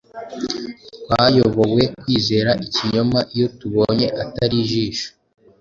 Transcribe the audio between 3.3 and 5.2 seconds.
Iyo tubonye atari Ijisho